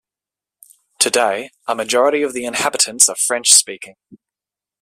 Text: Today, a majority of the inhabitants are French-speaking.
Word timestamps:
Today, 0.97 1.51
a 1.67 1.75
majority 1.75 2.23
of 2.23 2.33
the 2.33 2.43
inhabitants 2.45 3.07
are 3.07 3.15
French-speaking. 3.15 3.97